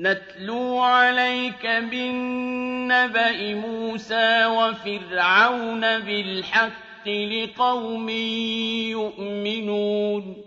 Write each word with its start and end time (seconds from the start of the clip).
نتلو 0.00 0.78
عليك 0.78 1.66
بالنبأ 1.66 3.54
موسى 3.54 4.46
وفرعون 4.46 5.98
بالحق 5.98 7.08
لقوم 7.08 8.08
يؤمنون. 8.90 10.43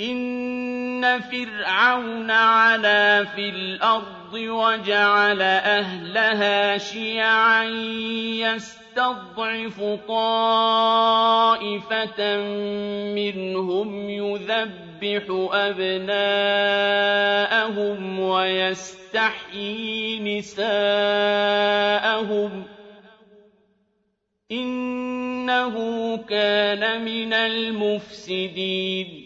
إن 0.00 1.20
فرعون 1.20 2.30
علا 2.30 3.24
في 3.24 3.48
الأرض 3.48 4.34
وجعل 4.34 5.42
أهلها 5.42 6.78
شيعا 6.78 7.64
يستضعف 8.44 9.80
طائفة 10.08 11.16
منهم 13.14 14.10
يذبح 14.10 15.22
أبناءهم 15.52 16.20
ويستحيي 18.20 19.58
نساءهم 20.38 21.06
إنه 24.50 26.16
كان 26.16 27.04
من 27.04 27.32
المفسدين 27.32 29.25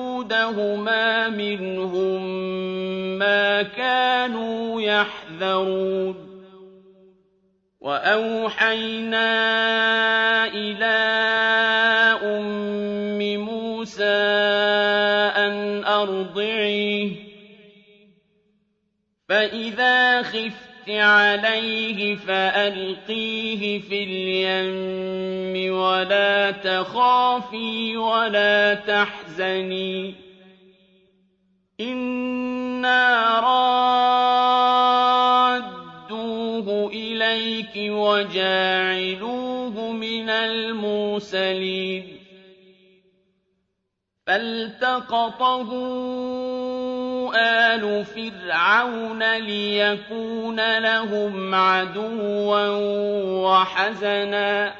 وجنودهما 0.31 1.29
منهم 1.29 2.21
ما 3.19 3.63
كانوا 3.63 4.81
يحذرون. 4.81 6.31
وأوحينا 7.81 9.27
إلى 10.45 10.99
أم 12.23 13.37
موسى 13.37 14.03
أن 15.35 15.83
أرضعيه. 15.83 17.15
فإذا 19.29 20.21
خفت 20.21 20.70
عليه 20.89 22.15
فألقيه 22.15 23.79
في 23.79 24.03
اليم 24.03 25.75
ولا 25.75 26.51
تخافي 26.51 27.97
ولا 27.97 28.73
تحزني. 28.73 30.15
إنا 31.79 33.39
رادوه 35.59 36.87
إليك 36.87 37.71
وجاعلوه 37.75 39.91
من 39.91 40.29
المرسلين. 40.29 42.17
فالتقطه 44.27 45.71
آلُ 47.35 48.05
فِرْعَوْنَ 48.05 49.37
لِيَكُونَ 49.37 50.79
لَهُمْ 50.79 51.55
عَدُوًّا 51.55 52.67
وَحَزَنًا 53.47 54.69
ۗ. 54.69 54.73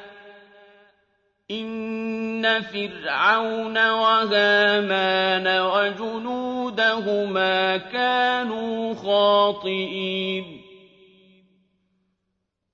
إِنَّ 1.50 2.62
فِرْعَوْنَ 2.62 3.90
وَهَامَانَ 3.90 5.60
وَجُنُودَهُمَا 5.60 7.76
كَانُوا 7.76 8.94
خَاطِئِينَ. 8.94 10.62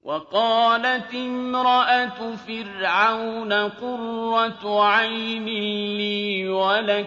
وقالت 0.02 1.14
امرأة 1.14 2.36
فرعون 2.36 3.52
قرة 3.52 4.84
عين 4.84 5.44
لي 5.96 6.48
ولك 6.48 7.06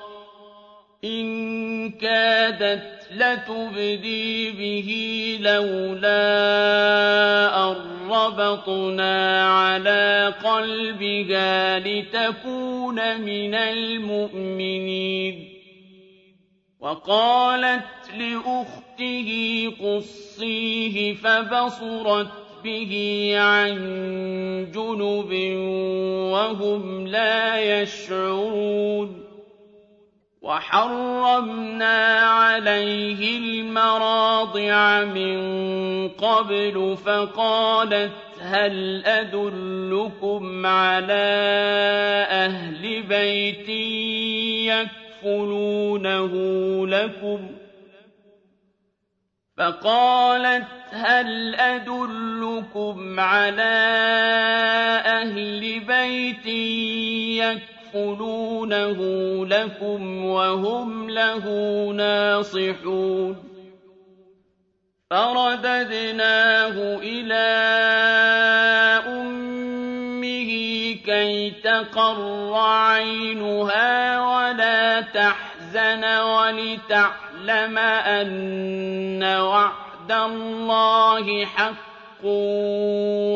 إن 1.03 1.91
كادت 1.91 3.07
لتبدي 3.11 4.51
به 4.51 4.89
لولا 5.41 6.11
أن 7.71 7.75
ربطنا 8.09 9.45
على 9.53 10.33
قلبها 10.43 11.79
لتكون 11.79 13.21
من 13.21 13.55
المؤمنين. 13.55 15.49
وقالت 16.79 18.11
لأخته 18.17 19.63
قصيه 19.81 21.13
فبصرت 21.13 22.31
به 22.63 23.33
عن 23.37 23.77
جنب 24.73 25.31
وهم 26.31 27.07
لا 27.07 27.81
يشعرون. 27.81 29.20
وحرمنا 30.41 32.19
عليه 32.19 33.37
المراضع 33.37 35.03
من 35.03 35.39
قبل 36.09 36.97
فقالت 37.05 38.11
هل 38.41 39.05
أدلكم 39.05 40.65
على 40.65 41.13
أهل 42.29 43.03
بيت 43.03 43.69
يكفلونه 45.23 46.33
لكم؟ 46.87 47.47
فقالت 49.57 50.67
هل 50.91 51.55
أدلكم 51.55 53.19
على 53.19 53.61
أهل 55.05 55.79
بيت 55.79 56.45
يكفلونه 56.45 57.80
يكفلونه 57.95 58.99
لكم 59.45 60.25
وهم 60.25 61.09
له 61.09 61.45
ناصحون 61.95 63.35
فرددناه 65.09 66.97
إلى 67.03 67.47
أمه 69.07 70.51
كي 71.05 71.51
تقر 71.63 72.53
عينها 72.55 74.21
ولا 74.21 75.01
تحزن 75.01 76.03
ولتعلم 76.19 77.77
أن 77.77 79.23
وعد 79.23 80.11
الله 80.11 81.45
حق 81.45 82.25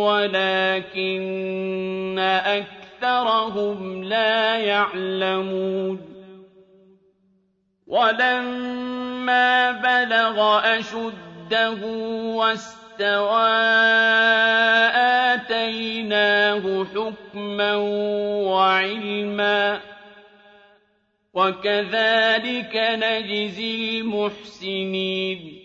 ولكن 0.06 2.20
أكثر 2.46 2.85
أَكْثَرَهُمْ 3.06 4.04
لَا 4.04 4.58
يَعْلَمُونَ. 4.58 6.00
وَلَمَّا 7.88 9.72
بَلَغَ 9.72 10.62
أَشُدَّهُ 10.80 11.86
وَاسْتَوَىٰ 12.36 13.50
آتَيْنَاهُ 15.34 16.86
حُكْمًا 16.86 17.76
وَعِلْمًا 18.46 19.78
ۚ. 19.78 19.82
وَكَذَٰلِكَ 21.34 22.76
نَجْزِي 22.76 24.00
الْمُحْسِنِينَ. 24.02 25.65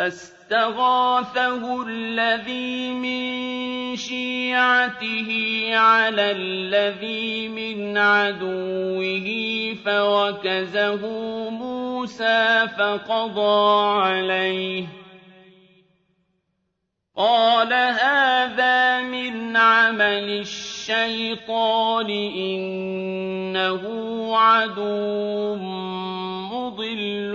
فَاسْتَغَاثَهُ 0.00 1.82
الَّذِي 1.88 2.92
مِن 2.92 3.96
شِيعَتِهِ 3.96 5.30
عَلَى 5.76 6.30
الَّذِي 6.30 7.48
مِنْ 7.48 7.98
عَدُوِّهِ 7.98 9.28
فَوَكَزَهُ 9.84 11.02
مُوسَىٰ 11.50 12.68
فَقَضَىٰ 12.78 14.00
عَلَيْهِ 14.00 14.82
ۖ. 14.84 14.88
قَالَ 17.16 17.72
هَٰذَا 17.72 19.00
مِنْ 19.02 19.56
عَمَلِ 19.56 20.28
الشَّيْطَانِ 20.40 22.06
ۖ 22.06 22.10
إِنَّهُ 22.36 23.82
عَدُوٌّ 24.36 25.54
مُّضِلٌّ 26.52 27.34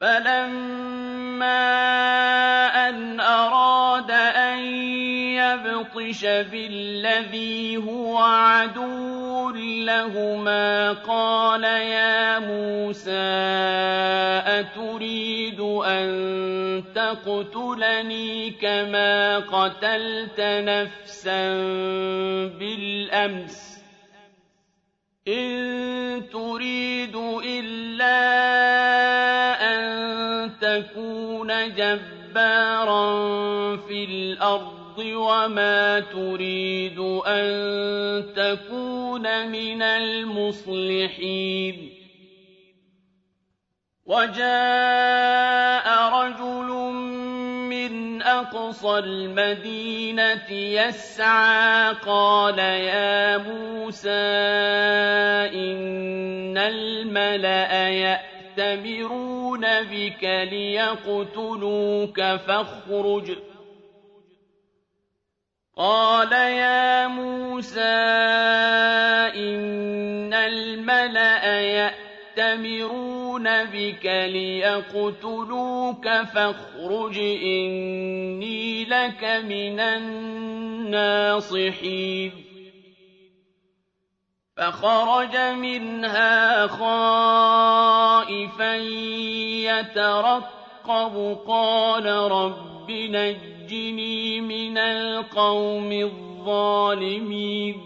فَلَمَّا 0.00 1.60
أَنْ 2.88 3.20
أَرَادَ 3.20 4.10
أَن 4.10 4.58
يَبْطِشَ 5.36 6.24
بِالَّذِي 6.24 7.76
هُوَ 7.76 8.18
عَدُوٌّ 8.18 9.50
لَّهُمَا 9.84 10.92
قَالَ 10.92 11.64
يَا 11.64 12.38
مُوسَىٰ 12.38 13.12
أَتُرِيدُ 14.60 15.60
أَن 15.84 16.08
تَقْتُلَنِي 16.94 18.50
كَمَا 18.50 19.38
قَتَلْتَ 19.38 20.40
نَفْسًا 20.40 21.52
بِالْأَمْسِ 22.58 23.76
ۖ 23.76 23.80
إِن 25.28 26.22
تُرِيدُ 26.32 27.16
إِلَّا 27.44 29.39
جَبَّارًا 31.68 33.06
فِي 33.76 34.04
الْأَرْضِ 34.04 34.98
وَمَا 34.98 36.00
تُرِيدُ 36.00 36.98
أَن 37.26 37.46
تَكُونَ 38.36 39.48
مِنَ 39.48 39.82
الْمُصْلِحِينَ. 39.82 41.76
وَجَاءَ 44.06 45.86
رَجُلٌ 46.22 46.68
مِّنْ 47.70 48.22
أَقْصَى 48.22 48.98
الْمَدِينَةِ 48.98 50.50
يَسْعَىٰ 50.50 51.92
قَالَ 51.94 52.58
يَا 52.58 53.38
مُوسَىٰ 53.38 54.10
إِنَّ 55.54 56.58
الْمَلَأَ 56.58 57.88
يَأْتَمِرُونَ 58.58 59.60
بِكَ 59.60 60.24
لِيَقْتُلُوكَ 60.52 62.20
فَاخْرُجْ 62.20 63.30
ۖ. 63.30 63.34
قَالَ 65.76 66.32
يَا 66.32 67.06
مُوسَىٰ 67.06 67.80
إِنَّ 69.34 70.34
الْمَلَأَ 70.34 71.60
يَأْتَمِرُونَ 71.60 73.64
بِكَ 73.64 74.06
لِيَقْتُلُوكَ 74.06 76.08
فَاخْرُجْ 76.08 77.18
إِنِّي 77.42 78.84
لَكَ 78.84 79.24
مِنَ 79.24 79.80
النَّاصِحِينَ. 79.80 82.49
فَخَرَجَ 84.60 85.36
مِنْهَا 85.36 86.66
خَائِفًا 86.66 87.96
يَتَرَقَّبُ. 89.64 91.38
قَالَ 91.48 92.06
رَبِّ 92.06 92.90
نَجِّنِي 92.90 94.40
مِنَ 94.40 94.78
الْقَوْمِ 94.78 95.92
الظَّالِمِينَ. 95.92 97.76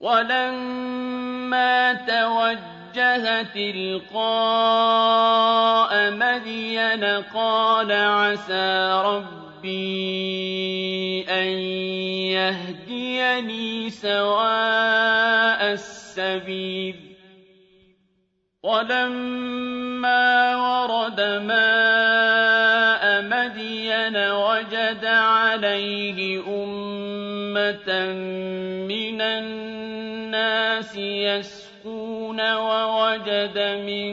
وَلَمَّا 0.00 1.92
تَوَجَّهَ 1.92 3.42
تِلْقَاءَ 3.42 4.20
مَدْيَنَ 6.10 7.04
قَالَ 7.34 7.92
عَسَىٰ 7.92 9.02
رَبِّي 9.04 9.45
أَن 11.28 11.48
يَهْدِيَنِي 12.38 13.90
سَوَاءَ 13.90 15.72
السَّبِيلِ 15.72 16.94
وَلَمَّا 18.62 20.56
وَرَدَ 20.56 21.20
مَاءَ 21.20 23.22
مَدْيَنَ 23.22 24.16
وَجَدَ 24.16 25.04
عَلَيْهِ 25.04 26.18
أُمَّةً 26.46 27.90
مِّنَ 28.90 29.20
النَّاسِ 29.20 30.96
يَسْقُونَ 30.96 32.40
وَوَجَدَ 32.54 33.58
مِن 33.86 34.12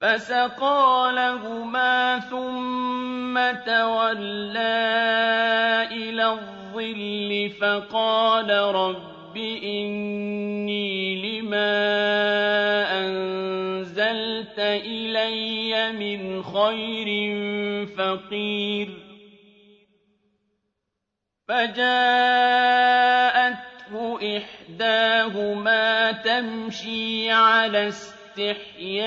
فَسَقَىٰ 0.00 1.10
لَهُمَا 1.14 2.18
ثُمَّ 2.20 3.34
تَوَلَّىٰ 3.66 4.58
إِلَى 5.90 6.26
الظِّلِّ 6.32 7.50
فَقَالَ 7.60 8.50
رَبِّ 8.50 9.36
إِنِّي 9.64 11.16
لِمَا 11.40 11.72
أَنزَلْتَ 13.00 14.58
إِلَيَّ 14.58 15.92
مِنْ 15.92 16.42
خَيْرٍ 16.42 17.08
فَقِيرٌ. 17.96 18.88
فَجَاءَتْ 21.48 22.76
إِحْدَاهُمَا 24.36 26.12
تَمْشِي 26.12 27.30
عَلَى 27.30 27.88
اسْتِحْيَاءٍ 28.38 29.06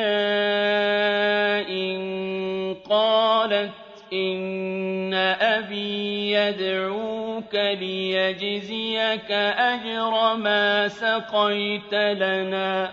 قَالَتْ 2.89 3.71
إِنَّ 4.13 5.13
أَبِي 5.13 6.31
يَدْعُوكَ 6.31 7.55
لِيَجْزِيَكَ 7.55 9.31
أَجْرَ 9.31 10.35
مَا 10.35 10.87
سَقَيْتَ 10.87 11.93
لَنَا. 11.93 12.91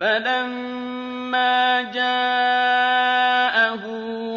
فَلَمَّا 0.00 1.82
جَاءَهُ 1.92 3.84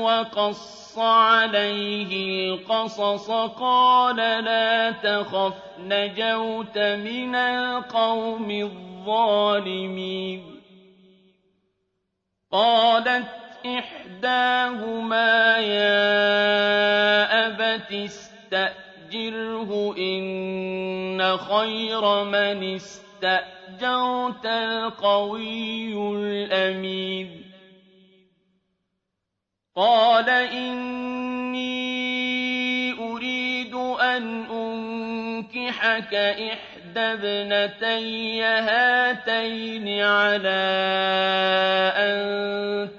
وَقَصَّ 0.04 0.81
عَلَيْهِ 1.00 2.54
الْقَصَصَ 2.54 3.32
قَالَ 3.32 4.16
لَا 4.16 4.92
تَخَفْ 4.92 5.54
نَجَوْتَ 5.80 6.78
مِنَ 6.78 7.36
الْقَوْمِ 7.36 8.52
الظَّالِمِينَ. 8.52 10.62
قَالَتْ 12.52 13.26
إِحْدَاهُمَا 13.66 15.58
يَا 15.58 17.48
أَبَتِ 17.48 17.92
اسْتَأْجِرْهُ 17.92 19.96
إِنَّ 19.98 21.38
خَيْرَ 21.38 22.24
مَنِ 22.24 22.76
اسْتَأْجَرْتَ 22.76 24.46
الْقَوِيُّ 24.46 25.94
الْأَمِينُ. 25.94 27.41
قَالَ 29.76 30.30
إِنِّي 30.30 31.64
أُرِيدُ 33.00 33.74
أَنْ 34.02 34.44
أُنكِحَكَ 34.46 36.14
إِحْدَى 36.16 37.00
ابْنَتَيَّ 37.00 38.44
هَاتَيْنِ 38.44 40.02
عَلَىٰ 40.02 40.72
أَن 41.96 42.20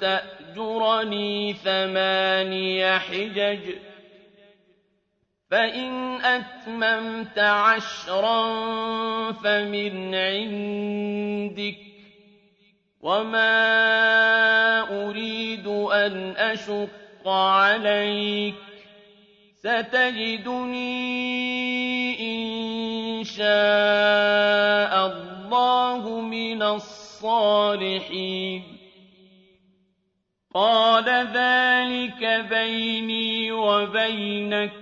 تَأْجُرَنِي 0.00 1.52
ثَمَانِيَ 1.52 2.98
حِجَجٍ 2.98 3.60
ۖ 3.60 3.78
فَإِنْ 5.50 6.20
أَتْمَمْتَ 6.24 7.38
عَشْرًا 7.38 8.42
فَمِنْ 9.32 10.14
عِندِكَ 10.14 11.76
ۖ 11.88 11.91
وَمَا 13.02 13.50
أُرِيدُ 15.08 15.66
أَنْ 15.92 16.36
أَشُقَّ 16.36 17.28
عَلَيْكَ 17.28 18.54
ۚ 18.54 18.58
سَتَجِدُنِي 19.62 20.92
إِن 22.20 23.24
شَاءَ 23.24 24.92
اللَّهُ 25.06 26.20
مِنَ 26.20 26.62
الصَّالِحِينَ 26.62 28.62
قَالَ 30.54 31.04
ذَٰلِكَ 31.34 32.46
بَيْنِي 32.50 33.52
وَبَيْنَكَ 33.52 34.70
ۖ 34.70 34.81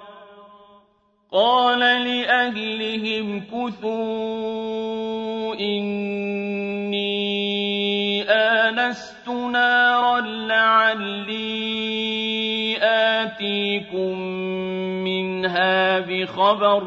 قَالَ 1.31 1.79
لِأَهْلِهِ 1.79 3.19
امْكُثُوا 3.19 3.95
إِنِّي 5.55 7.11
آنَسْتُ 8.29 9.29
نَارًا 9.29 10.19
لَّعَلِّي 10.21 11.37
آتِيكُم 12.83 14.19
مِّنْهَا 15.07 15.99
بِخَبَرٍ 15.99 16.83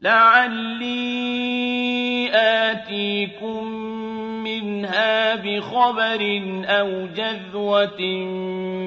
لَعَلِّي 0.00 1.10
آتِيكُم 2.34 3.99
مِّنْهَا 4.80 5.34
بِخَبَرٍ 5.34 6.42
أَوْ 6.64 7.06
جَذْوَةٍ 7.06 8.00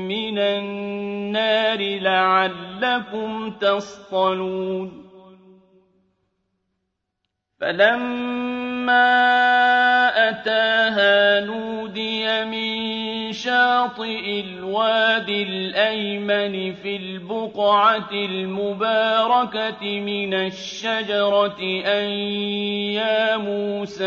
مِّنَ 0.09 0.38
النَّارِ 0.38 1.79
لَعَلَّكُمْ 1.79 3.51
تَصْطَلُونَ. 3.51 5.02
فَلَمَّا 7.63 9.08
أَتَاهَا 10.29 11.39
نُودِيَ 11.39 12.46
مِن 12.46 13.32
شَاطِئِ 13.32 14.39
الْوَادِ 14.39 15.29
الْأَيْمَنِ 15.29 16.74
فِي 16.74 16.96
الْبُقْعَةِ 16.96 18.12
الْمُبَارَكَةِ 18.12 20.00
مِنَ 20.00 20.34
الشَّجَرَةِ 20.34 21.60
أَن 21.86 22.05
يَا 23.00 23.38
مُوسَىٰ 23.38 24.03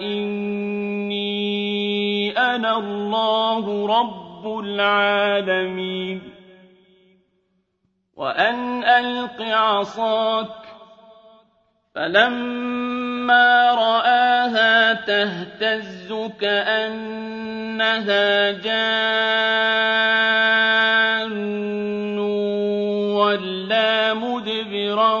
إِنِّي 0.00 1.28
أَنَا 2.38 2.78
اللَّهُ 2.78 3.86
رَبُّ 3.98 4.58
الْعَالَمِينَ 4.64 6.22
وَأَنْ 8.16 8.84
أَلْقِ 8.84 9.42
عَصَاكَ 9.42 10.46
ۖ 10.46 10.65
فَلَمَّا 11.96 13.70
رَآهَا 13.74 14.92
تَهْتَزُّ 14.92 16.12
كَأَنَّهَا 16.40 18.26
جَانٌّ 18.60 18.98
وَلَّىٰ 23.16 24.14
مُدْبِرًا 24.14 25.14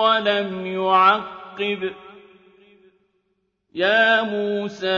وَلَمْ 0.00 0.66
يُعَقِّبْ 0.66 1.90
ۚ 1.90 1.94
يَا 3.74 4.22
مُوسَىٰ 4.22 4.88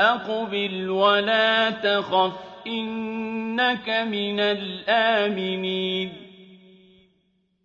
أَقْبِلْ 0.00 0.90
وَلَا 0.90 1.70
تَخَفْ 1.70 2.32
ۖ 2.32 2.36
إِنَّكَ 2.66 3.90
مِنَ 3.90 4.40
الْآمِنِينَ 4.40 6.23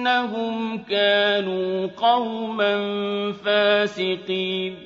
إِنَّهُمْ 0.00 0.78
كَانُوا 0.78 1.86
قَوْمًا 1.86 2.72
فَاسِقِينَ 3.32 4.76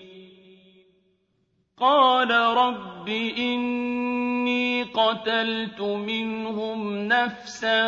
قَالَ 1.78 2.30
رَبِّ 2.30 3.09
إِنِّي 3.38 4.83
قَتَلْتُ 4.83 5.80
مِنْهُمْ 5.80 7.09
نَفْسًا 7.09 7.83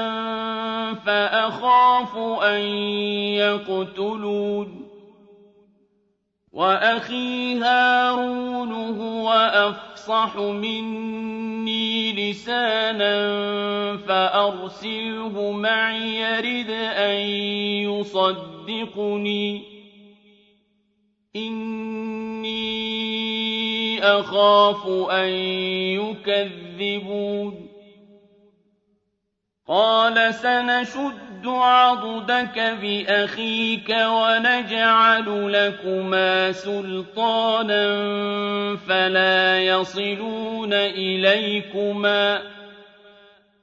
فَأَخَافُ 0.95 2.17
أَن 2.43 2.61
يَقْتُلُونِ 3.43 4.86
وَأَخِي 6.57 7.55
هَارُونُ 7.55 8.73
هُوَ 8.73 9.33
أَفْصَحُ 9.33 10.37
مِنِّي 10.37 12.13
لِسَانًا 12.31 13.17
فَأَرْسِلْهُ 13.97 15.53
مَعِيَ 15.53 16.17
يَرِدْ 16.17 16.71
أَن 16.97 17.21
يُصَدِّقُنِي. 17.93 19.63
إِنِّي 21.37 22.57
أَخَافُ 24.03 24.87
أَن 25.11 25.29
يُكَذِّبُونِ. 26.01 27.66
قال 29.69 30.35
سنشد 30.35 31.47
عضدك 31.47 32.59
بأخيك 32.83 33.89
ونجعل 33.91 35.53
لكما 35.53 36.53
سلطانا 36.53 37.87
فلا 38.89 39.61
يصلون 39.61 40.73
إليكما 40.73 42.43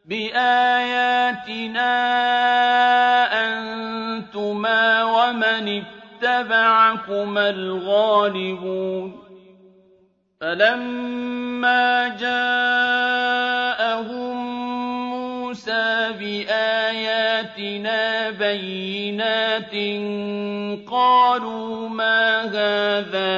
بآياتنا 0.05 1.93
أنتما 3.45 5.03
ومن 5.03 5.83
اتبعكما 6.21 7.49
الغالبون 7.49 9.23
فلما 10.41 11.73
موسى 12.23 13.42
بآياتنا 16.19 17.99
بينات 18.29 19.73
قالوا 20.91 21.89
ما 21.89 22.41
هذا 22.41 23.33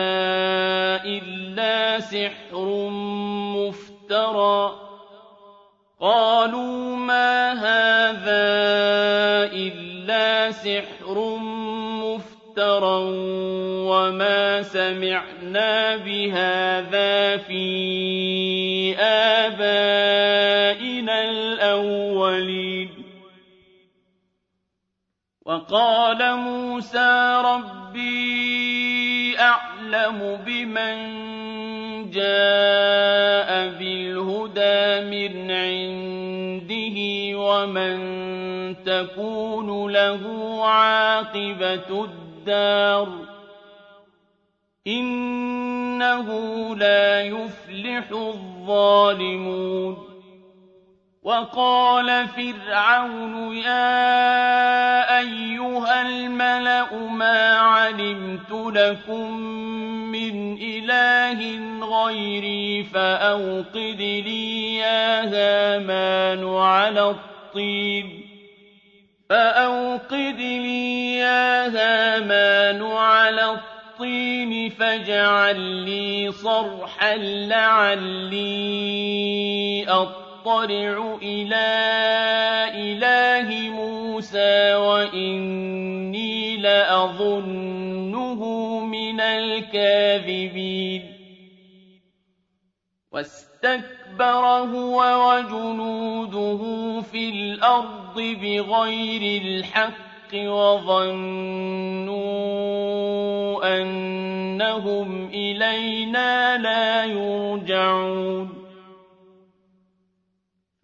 إلا 1.06 2.00
سحر 2.00 2.90
مفترى 3.56 4.86
قالوا 6.02 6.96
ما 6.96 7.52
هذا 7.54 8.46
إلا 9.54 10.52
سحر 10.52 11.38
مفترى 12.04 13.00
وما 13.88 14.62
سمعنا 14.62 15.98
بهذا 15.98 17.38
في 17.38 18.96
آبائنا 19.00 19.96
الأولين 21.30 22.65
وقال 25.46 26.36
موسى 26.36 27.42
ربي 27.46 29.40
أعلم 29.40 30.40
بمن 30.46 30.96
جاء 32.10 33.70
بالهدى 33.78 35.06
من 35.06 35.52
عنده 35.52 36.98
ومن 37.38 37.96
تكون 38.84 39.92
له 39.92 40.22
عاقبة 40.66 42.04
الدار 42.06 43.10
إنه 44.88 46.30
لا 46.76 47.22
يفلح 47.22 48.10
الظالمون 48.12 49.98
وقال 51.26 52.28
فرعون 52.28 53.56
يا 53.58 53.85
علمت 58.06 58.52
لكم 58.52 59.40
من 60.12 60.58
إله 60.62 61.40
غيري 61.86 62.84
فأوقد 62.84 64.02
لي 64.02 64.76
يا 64.76 65.24
هامان 65.24 66.56
على 66.56 67.10
الطين. 67.10 68.22
فأوقد 69.30 70.40
لي 70.40 71.16
يا 71.18 71.68
هامان 71.68 72.84
على 72.84 73.52
الطين 73.52 74.70
فاجعل 74.70 75.60
لي 75.60 76.32
صرحا 76.32 77.16
لعلي 77.18 78.36
أطلع 79.88 80.26
إلى 81.22 81.68
إله 82.76 83.70
موسى 83.70 84.76
وإني 84.76 86.25
لأظنه 86.66 88.42
من 88.80 89.20
الكاذبين. 89.20 91.02
واستكبر 93.12 94.46
هو 94.46 94.98
وجنوده 95.30 96.62
في 97.02 97.30
الأرض 97.30 98.16
بغير 98.16 99.42
الحق 99.42 100.34
وظنوا 100.34 101.36
أنهم 103.82 105.28
إلينا 105.28 106.58
لا 106.58 107.06
يرجعون. 107.06 108.65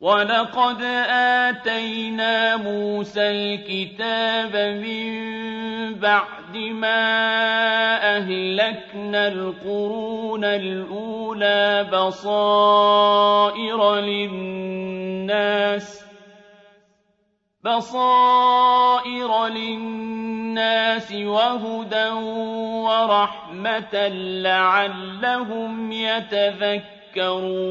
ولقد 0.00 0.82
آتينا 1.10 2.56
موسى 2.56 3.30
الكتاب 3.30 4.56
من 4.56 5.30
بعد 5.94 6.56
ما 6.56 7.16
أهلكنا 8.16 9.28
القرون 9.28 10.44
الأولى 10.44 11.88
بصائر 11.92 13.00
للناس 13.94 15.50
بصائر 17.64 19.46
للناس 19.46 21.12
وهدى 21.12 22.08
ورحمة 22.88 24.08
لعلهم 24.42 25.92
يتذكرون 25.92 27.70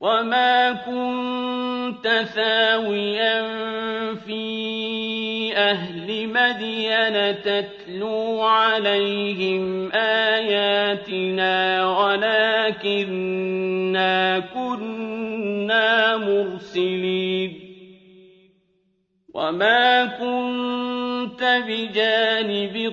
وما 0.00 0.72
كنت 0.72 2.08
ثاويا 2.34 3.42
في 4.14 5.56
أهل 5.56 6.28
مدين 6.28 7.42
تتلو 7.42 8.42
عليهم 8.42 9.92
آياتنا 9.92 11.86
ولكنا 11.98 13.18
كنا 14.38 16.16
مرسلين 16.16 17.60
وما 19.34 20.04
كنت 20.04 21.62
بجانب 21.68 22.92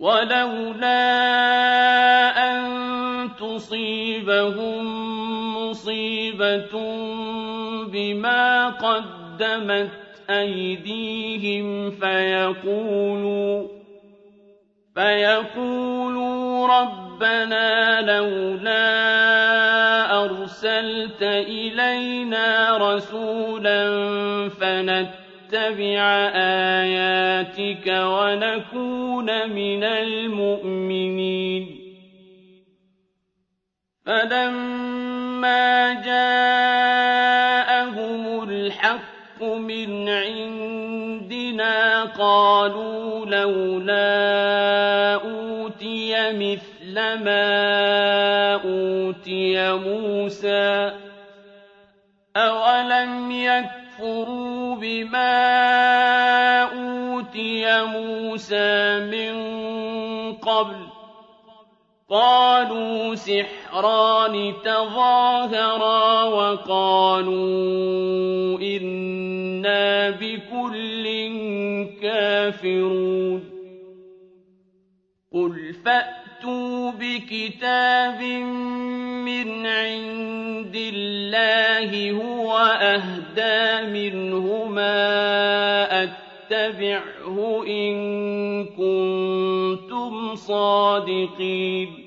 ولولا 0.00 1.00
أن 2.50 2.60
تصيبهم 3.40 4.84
مصيبة 5.56 6.72
بما 7.92 8.68
قدمت 8.68 9.90
أيديهم 10.30 11.90
فيقولوا 11.90 13.68
فيقولوا 14.94 16.66
ربنا 16.66 18.00
لولا 18.00 18.80
أرسلت 20.24 21.22
إلينا 21.22 22.76
رسولا 22.76 23.88
فنتبع 24.48 25.19
آياتك 26.34 27.86
ونكون 27.86 29.50
من 29.50 29.84
المؤمنين 29.84 31.80
فلما 34.06 35.92
جاءهم 36.04 37.40
الحق 38.48 39.42
من 39.42 40.08
عندنا 40.08 42.04
قالوا 42.04 43.26
لولا 43.26 45.14
أوتي 45.14 46.32
مثل 46.32 46.94
ما 46.94 48.54
أوتي 48.54 49.72
موسى 49.72 50.92
أولم 52.36 53.30
يكفروا 53.30 54.76
بما 54.76 55.39
قالوا 62.10 63.14
سحران 63.14 64.52
تظاهرا 64.64 66.24
وقالوا 66.24 67.40
إنا 68.60 70.10
بكل 70.10 71.04
كافرون. 72.02 73.44
قل 75.32 75.74
فأتوا 75.84 76.90
بكتاب 76.90 78.22
من 79.24 79.66
عند 79.66 80.76
الله 80.94 82.10
هو 82.10 82.58
أهدى 82.80 83.86
منهما 83.92 84.92
أتبعه 86.02 87.64
إن 87.66 87.94
كنتم 88.64 90.34
صادقين. 90.34 91.99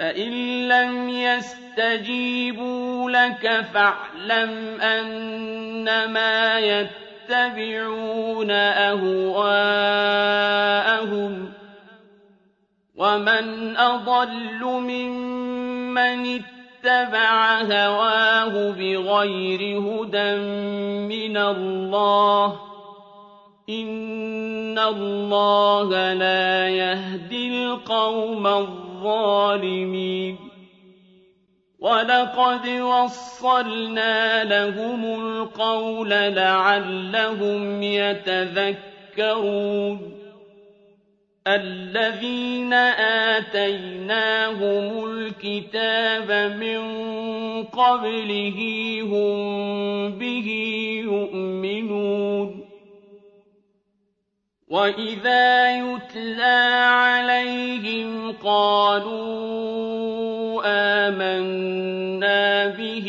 فإن 0.00 0.32
لم 0.68 1.08
يستجيبوا 1.08 3.10
لك 3.10 3.64
فاعلم 3.74 4.80
أنما 4.80 6.58
يتبعون 6.58 8.50
أهواءهم 8.50 9.92
ومن 12.96 13.76
أضل 13.76 14.64
ممن 14.64 16.40
اتبع 16.40 17.60
هواه 17.62 18.70
بغير 18.70 19.78
هدى 19.78 20.34
من 21.08 21.36
الله 21.36 22.69
إن 23.70 24.78
الله 24.78 26.12
لا 26.12 26.68
يهدي 26.68 27.64
القوم 27.64 28.46
الظالمين. 28.46 30.36
ولقد 31.80 32.68
وصلنا 32.68 34.44
لهم 34.44 35.04
القول 35.04 36.10
لعلهم 36.10 37.82
يتذكرون. 37.82 39.98
الذين 41.46 42.72
آتيناهم 43.32 45.04
الكتاب 45.04 46.56
من 46.60 46.80
قبله 47.64 48.58
هم 49.02 49.38
به 50.18 50.48
يؤمنون. 51.04 52.19
وإذا 54.70 55.78
يتلى 55.78 56.86
عليهم 56.86 58.32
قالوا 58.32 59.40
آمنا 61.08 62.66
به 62.66 63.08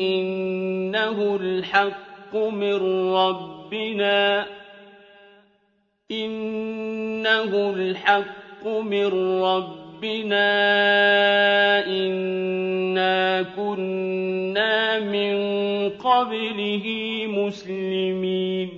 إنه 0.00 1.36
الحق 1.40 2.36
من 2.36 3.12
ربنا 3.14 4.46
إنه 6.10 7.70
الحق 7.76 8.66
من 8.66 9.42
ربنا 9.42 10.48
إنا 11.86 13.42
كنا 13.42 14.98
من 14.98 15.38
قبله 15.90 16.86
مسلمين 17.28 18.77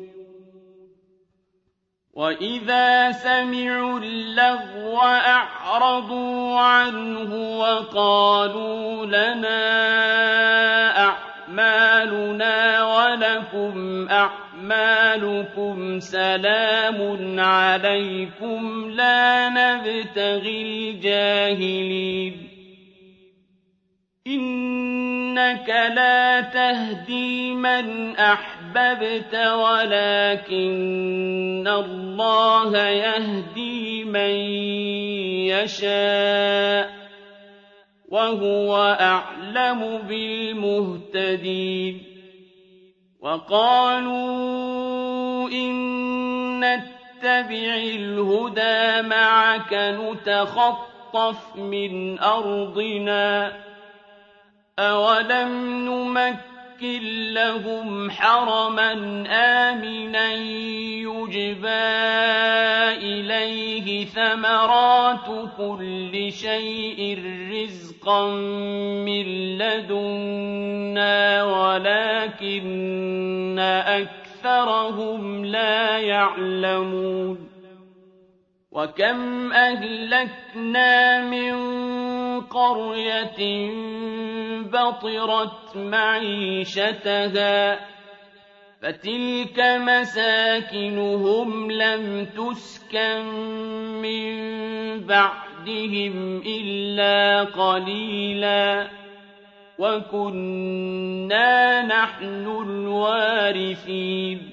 وإذا 2.13 3.11
سمعوا 3.11 3.99
اللغو 3.99 4.99
أعرضوا 4.99 6.59
عنه 6.59 7.59
وقالوا 7.59 9.05
لنا 9.05 9.61
أعمالنا 10.99 12.83
ولكم 12.83 14.07
أعمالكم 14.09 15.99
سلام 15.99 17.39
عليكم 17.39 18.89
لا 18.89 19.49
نبتغي 19.49 20.61
الجاهلين 20.61 22.47
إنك 24.27 25.69
لا 25.69 26.41
تهدي 26.41 27.53
من 27.53 28.15
أحببت 28.15 28.50
ولكن 29.35 30.61
الله 31.67 32.77
يهدي 32.77 34.03
من 34.03 34.35
يشاء 35.49 37.01
وهو 38.09 38.97
أعلم 38.99 39.97
بالمهتدين 40.07 42.03
وقالوا 43.21 44.29
إن 45.49 45.71
نتبع 46.59 47.75
الهدى 47.75 49.07
معك 49.07 49.73
نتخطف 49.73 51.55
من 51.55 52.19
أرضنا 52.19 53.53
أَوَلَمْ 54.79 55.85
نُمَكِّن 55.85 56.50
لَّهُمْ 56.83 58.11
حَرَمًا 58.11 58.91
آمِنًا 59.29 60.33
يُجْبَىٰ 61.05 61.69
إِلَيْهِ 62.97 64.05
ثَمَرَاتُ 64.05 65.49
كُلِّ 65.57 66.31
شَيْءٍ 66.31 67.19
رِّزْقًا 67.51 68.27
مِّن 69.05 69.25
لَّدُنَّا 69.57 71.43
وَلَٰكِنَّ 71.43 73.59
أَكْثَرَهُمْ 73.85 75.45
لَا 75.45 75.97
يَعْلَمُونَ. 75.97 77.37
وَكَمْ 78.71 79.51
أَهْلَكْنَا 79.53 81.21
مِن 81.29 81.53
قرية 82.39 83.69
بطرت 84.61 85.75
معيشتها 85.75 87.79
فتلك 88.81 89.59
مساكنهم 89.59 91.71
لم 91.71 92.25
تسكن 92.25 93.25
من 94.01 94.31
بعدهم 95.05 96.41
إلا 96.45 97.43
قليلا 97.43 98.87
وكنا 99.79 101.81
نحن 101.85 102.45
الوارثين 102.65 104.49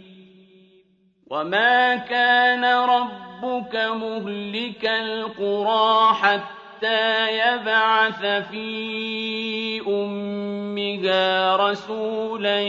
وما 1.30 1.96
كان 1.96 2.64
ربك 2.64 3.76
مهلك 3.76 4.86
القرى 4.86 6.14
حتى 6.14 6.57
حتى 6.78 7.38
يبعث 7.38 8.26
في 8.50 9.80
أمها 9.86 11.56
رسولا 11.56 12.60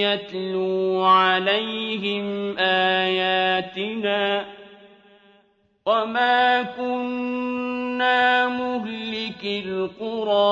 يتلو 0.00 1.04
عليهم 1.04 2.58
آياتنا 2.58 4.44
وما 5.86 6.62
كنا 6.62 8.48
مهلك 8.48 9.44
القرى 9.44 10.46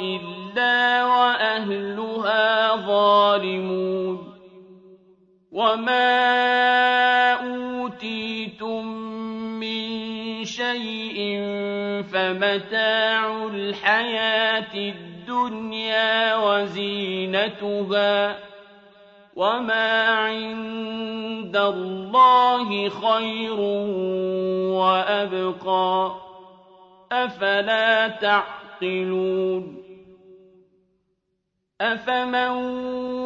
إلا 0.00 1.04
وأهلها 1.04 2.76
ظالمون 2.86 4.34
وما 5.52 7.13
شيء 10.44 11.42
فمتاع 12.12 13.46
الحياة 13.46 14.74
الدنيا 14.74 16.36
وزينتها 16.36 18.14
وما 19.36 20.08
عند 20.08 21.56
الله 21.56 22.88
خير 22.88 23.60
وأبقى 24.80 26.14
أفلا 27.12 28.08
تعقلون 28.08 29.84
أفمن 31.80 32.48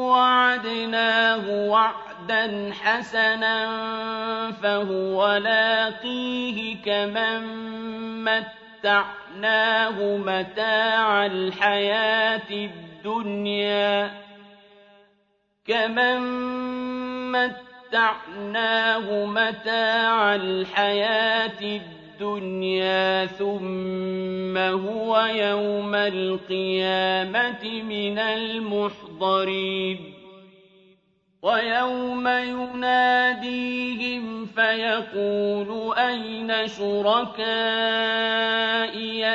وعدناه 0.00 1.68
وعدا 1.68 2.07
حسنا 2.72 3.58
فهو 4.62 5.36
لاقيه 5.36 6.76
كمن 6.82 7.44
مت 8.24 8.58
مَتَّعْنَاهُ 8.78 10.16
مَتَاعَ 10.16 11.26
الْحَيَاةِ 11.26 12.50
الدُّنْيَا 12.50 14.10
كَمَن 15.66 16.18
مَّتَّعْنَاهُ 17.32 19.26
مَتَاعَ 19.26 20.34
الْحَيَاةِ 20.34 21.60
الدُّنْيَا 21.60 23.26
ثُمَّ 23.26 24.58
هُوَ 24.58 25.20
يَوْمَ 25.20 25.94
الْقِيَامَةِ 25.94 27.82
مِنَ 27.82 28.18
الْمُحْضَرِينَ 28.18 30.17
وَيَوْمَ 31.42 32.28
يُنَادِيهِمْ 32.28 33.26
فَيَقُولُ 34.46 35.94
أَيْنَ 35.98 36.66
شُرَكَائِيَ 36.66 37.46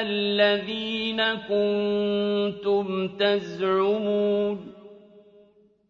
الَّذِينَ 0.01 1.21
كُنتُمْ 1.47 3.07
تَزْعُمُونَ 3.07 4.73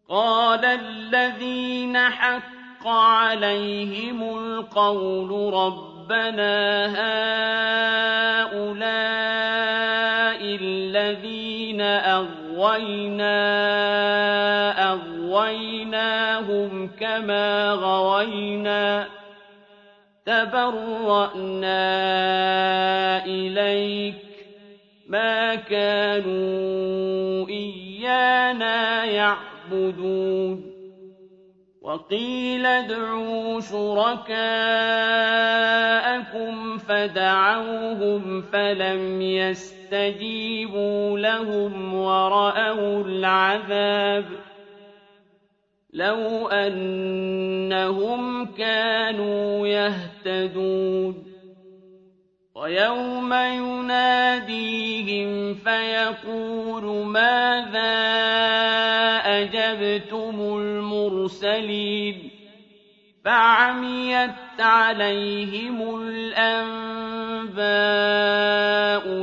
قَالَ 0.09 0.65
الَّذِينَ 0.65 1.97
حَقَّ 1.97 2.87
عَلَيْهِمُ 2.87 4.37
الْقَوْلُ 4.37 5.53
رَبَّنَا 5.53 6.85
هَٰؤُلَاءِ 8.43 8.83
الَّذِينَ 10.61 11.81
أَغْوَيْنَا 11.81 13.33
أَغْوَيْنَاهُمْ 15.43 16.87
كَمَا 16.99 17.71
غَوَيْنَا 17.71 19.07
تَبَرَّأْنَا 20.25 21.75
إِلَيْكَ 23.25 24.15
مَا 25.07 25.55
كَانُوا 25.55 27.47
إِيَّانَا 27.49 29.03
يَعْبُدُونَ 29.05 30.73
وَقِيلَ 31.81 32.65
ادْعُوا 32.65 33.59
شُرَكَاءَكُمْ 33.59 34.37
فَدَعَوْهُمْ 36.77 38.41
فَلَمْ 38.41 39.21
يَسْتَجِيبُوا 39.21 41.19
لَهُمْ 41.19 41.93
وَرَأَوُا 41.93 43.03
الْعَذَابَ 43.03 44.25
لَوْ 45.93 46.47
أَنَّهُمْ 46.47 48.45
كَانُوا 48.45 49.67
يَهْتَدُونَ 49.67 51.23
وَيَوْمَ 52.55 53.33
يُنَادِيهِمْ 53.33 54.73
فَيَقُولُ 55.53 57.05
مَاذَا 57.05 57.93
أَجَبْتُمُ 59.41 60.35
الْمُرْسَلِينَ 60.39 62.29
فَعَمِيَتْ 63.25 64.59
عَلَيْهِمُ 64.59 65.99
الْأَنبَاءُ 66.01 66.63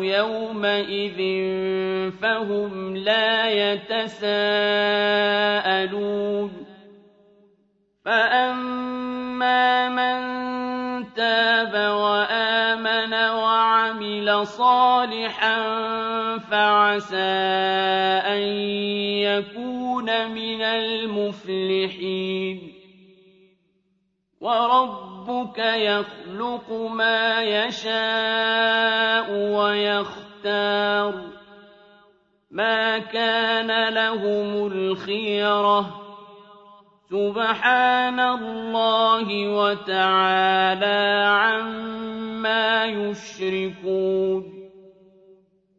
يَوْمَئِذٍ 0.03 1.19
فَهُمْ 2.23 2.97
لَا 2.97 3.51
يَتَسَاءَلُونَ 3.51 4.61
فَأَمَّا 8.11 9.89
مَن 9.89 10.19
تَابَ 11.15 11.75
وَآمَنَ 11.95 13.15
وَعَمِلَ 13.15 14.47
صَالِحًا 14.47 15.59
فَعَسَىٰ 16.39 17.17
أَن 18.35 18.43
يَكُونَ 19.31 20.31
مِنَ 20.35 20.63
الْمُفْلِحِينَ 20.63 22.59
وَرَبُّكَ 24.41 25.59
يَخْلُقُ 25.59 26.73
مَا 26.91 27.43
يَشَاءُ 27.43 29.27
وَيَخْتَارُ 29.31 31.13
ۗ 31.13 31.17
مَا 32.51 32.99
كَانَ 32.99 33.89
لَهُمُ 33.95 34.67
الْخِيَرَةُ 34.67 35.81
ۚ 35.81 36.10
سُبْحَانَ 37.11 38.21
اللَّهِ 38.21 39.29
وَتَعَالَىٰ 39.59 41.25
عَمَّا 41.27 42.85
يُشْرِكُونَ 42.87 44.43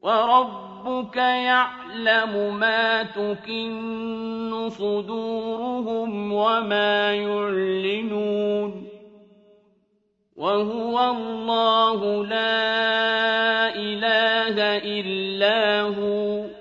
وَرَبُّكَ 0.01 1.15
يَعْلَمُ 1.15 2.59
مَا 2.59 3.03
تُكِنُّ 3.03 4.69
صُدُورُهُمْ 4.69 6.33
وَمَا 6.33 7.13
يُعْلِنُونَ 7.15 8.87
وَهُوَ 10.35 10.99
اللَّهُ 11.11 12.25
لَا 12.25 13.75
إِلَٰهَ 13.75 14.57
إِلَّا 14.83 15.81
هُوَ 15.81 16.47
ۖ 16.47 16.60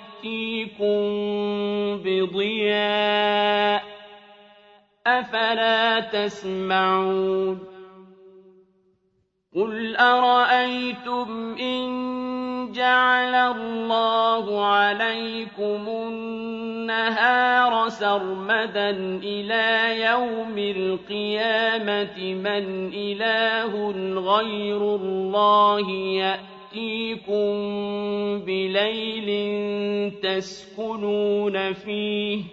يَأْتِيكُم 0.21 1.01
بِضِيَاءٍ 2.05 3.81
ۖ 3.81 3.83
أَفَلَا 5.07 5.99
تَسْمَعُونَ 5.99 7.59
قُلْ 9.55 9.97
أَرَأَيْتُمْ 9.97 11.55
إِن 11.59 12.71
جعل 12.71 13.35
الله 13.35 14.65
عليكم 14.65 15.87
النهار 15.87 17.89
سرمدا 17.89 18.89
إلى 19.23 20.01
يوم 20.01 20.57
القيامة 20.57 22.33
من 22.33 22.93
إله 22.93 23.91
غير 24.19 24.77
الله 24.77 25.87
يأتيكم 26.71 27.51
بليل 28.45 29.29
تسكنون 30.23 31.73
فيه 31.73 32.43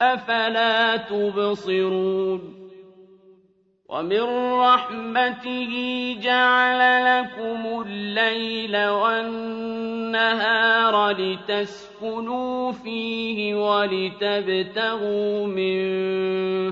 أفلا 0.00 0.96
تبصرون 0.96 2.60
ومن 3.88 4.20
رحمته 4.60 5.72
جعل 6.22 7.04
لكم 7.04 7.82
الليل 7.86 8.88
والنهار 8.88 10.30
لتسكنوا 11.10 12.72
فيه 12.72 13.54
ولتبتغوا 13.54 15.46
من 15.46 15.80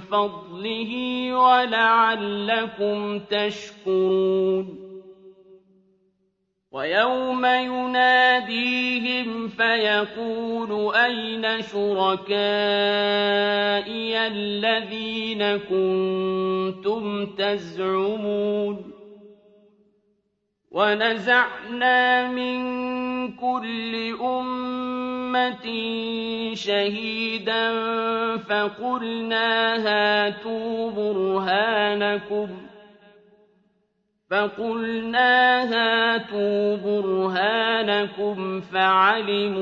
فضله 0.01 0.93
ولعلكم 1.35 3.19
تشكرون 3.19 4.88
ويوم 6.73 7.47
يناديهم 7.47 9.49
فيقول 9.49 10.95
أين 10.95 11.63
شركائي 11.63 12.27
الذين 14.27 15.57
كنتم 15.57 17.27
تزعمون 17.27 18.91
ونزعنا 20.71 22.31
من 22.31 22.59
كل 23.37 24.15
أمة 24.21 25.67
شهيدا 26.55 27.71
فقلنا 28.37 29.77
هاتوا 29.77 30.91
برهانكم 30.91 32.47
ۖ 32.47 32.68
فقلنا 34.31 35.63
هاتوا 35.63 36.77
برهانكم 36.77 38.61
فعلموا 38.61 39.57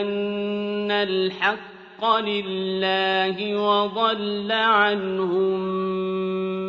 أن 0.00 0.90
الحق 0.90 2.18
لله 2.20 3.56
وضل 3.56 4.52
عنهم 4.52 5.60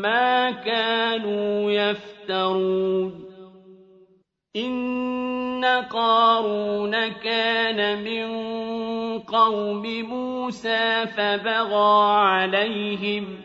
ما 0.02 0.52
كانوا 0.52 1.72
يفترون 1.72 3.26
إن 4.56 5.66
قارون 5.90 7.08
كان 7.08 8.04
من 8.04 8.28
قوم 9.20 9.84
موسى 10.02 11.06
فبغى 11.18 12.12
عليهم 12.16 13.26
ۖ 13.42 13.45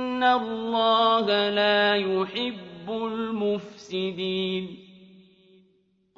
اللَّهَ 0.23 1.49
لَا 1.49 1.95
يُحِبُّ 1.95 2.89
الْمُفْسِدِينَ 2.89 4.77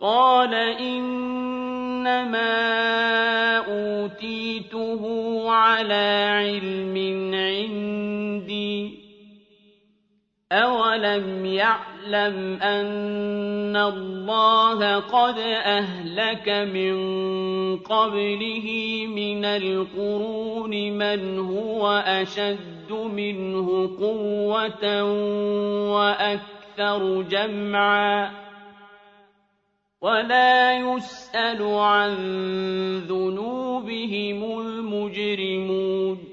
قَالَ 0.02 0.54
إِنَّمَا 0.80 2.44
أُوتِيتُهُ 3.58 5.04
عَلَىٰ 5.52 6.28
عِلْمٍ 6.30 6.98
عِندِي 7.34 9.03
أَوَلَمْ 10.52 11.46
يَعْلَمْ 11.46 12.62
أَنَّ 12.62 13.76
اللَّهَ 13.78 15.00
قَدْ 15.00 15.38
أَهْلَكَ 15.40 16.50
مِن 16.50 16.96
قَبْلِهِ 17.78 18.68
مِنَ 19.08 19.46
الْقُرُونِ 19.46 20.72
مَنْ 20.98 21.40
هُوَ 21.40 21.88
أَشَدُّ 22.06 22.92
مِنْهُ 22.92 23.98
قُوَّةً 24.00 25.04
وَأَكْثَرُ 25.94 27.22
جَمْعًا 27.22 28.32
وَلَا 30.02 30.78
يُسْأَلُ 30.78 31.62
عَن 31.64 32.14
ذُنُوبِهِمُ 33.08 34.60
الْمُجْرِمُونَ 34.60 36.33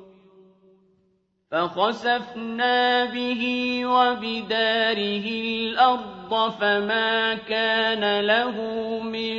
فخسفنا 1.51 3.05
به 3.05 3.43
وبداره 3.85 5.27
الأرض 5.27 6.51
فما 6.59 7.33
كان 7.33 8.19
له 8.19 8.55
من 9.03 9.35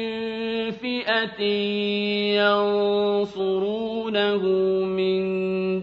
فئة 0.70 1.42
ينصرونه 3.32 4.42
من 4.84 5.22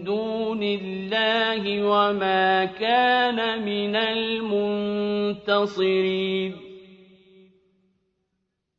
دون 0.04 0.62
الله 0.62 1.84
وما 1.84 2.64
كان 2.64 3.64
من 3.64 3.96
المنتصرين 5.36 5.60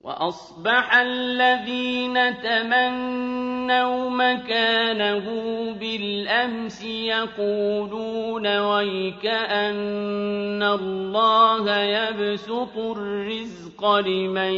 وأصبح 0.04 0.96
الذين 0.96 2.42
تمنوا 2.42 4.10
مكانه 4.10 5.26
بالأمس 5.80 6.84
يقولون 6.84 8.58
ويك 8.58 9.26
أن 9.26 10.64
الله 10.64 11.78
يبسط 11.78 12.78
الرزق 12.78 13.96
لمن 14.00 14.54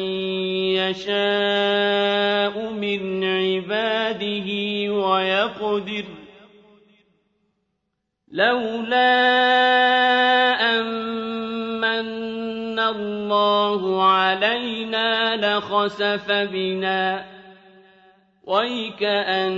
يشاء 0.80 2.72
من 2.72 3.24
عباده 3.24 4.50
ويقدر 4.94 6.06
لولا 8.32 9.14
أن 10.80 11.43
الله 12.90 14.04
علينا 14.04 15.36
لخسف 15.36 16.32
بنا 16.32 17.26
ويكأنه 18.44 19.56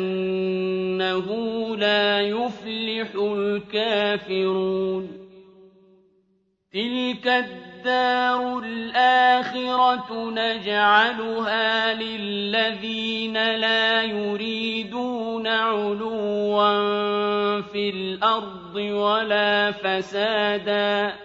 لا 1.77 2.21
يفلح 2.21 3.07
الكافرون 3.15 5.07
تلك 6.73 7.27
الدار 7.27 8.59
الآخرة 8.59 10.29
نجعلها 10.29 11.93
للذين 11.93 13.33
لا 13.33 14.03
يريدون 14.03 15.47
علوا 15.47 16.65
في 17.61 17.89
الأرض 17.89 18.75
ولا 18.75 19.71
فسادا 19.71 21.24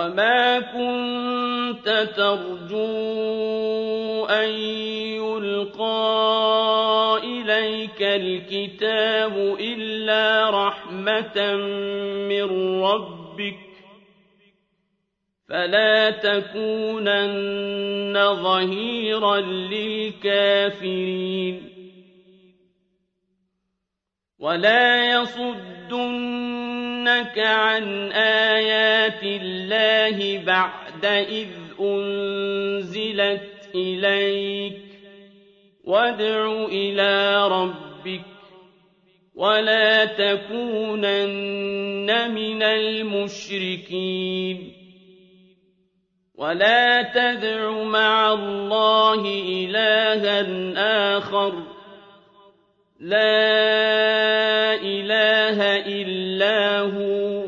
وما 0.00 0.60
كنت 0.60 2.08
ترجو 2.16 2.86
أن 4.26 4.48
يلقى 5.20 6.30
إليك 7.24 8.02
الكتاب 8.02 9.56
إلا 9.60 10.50
رحمة 10.50 11.56
من 12.28 12.82
ربك 12.82 13.58
فلا 15.48 16.10
تكونن 16.10 17.54
ظهيرا 18.34 19.40
للكافرين 19.70 21.00
ولا 24.38 25.12
يصدنك 27.10 27.38
عن 27.38 28.12
آيات 28.12 29.22
الله 29.22 30.44
بعد 30.44 31.04
إذ 31.04 31.48
أنزلت 31.80 33.70
إليك 33.74 34.78
وادع 35.84 36.64
إلى 36.64 37.48
ربك 37.48 38.20
ولا 39.34 40.04
تكونن 40.04 41.30
من 42.34 42.62
المشركين 42.62 44.12
ولا 46.34 47.02
تدع 47.02 47.70
مع 47.82 48.32
الله 48.32 49.20
إلها 49.48 50.46
آخر 51.16 51.79
لا 53.00 54.74
إله 54.74 55.76
إلا 55.86 56.80
هو. 56.80 57.44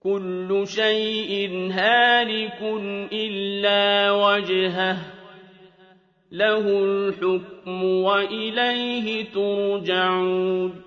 كل 0.00 0.62
شيء 0.66 1.50
هالك 1.72 2.62
إلا 3.12 4.10
وجهه. 4.12 4.96
له 6.32 6.84
الحكم 6.84 7.84
وإليه 7.84 9.24
ترجعون. 9.24 10.81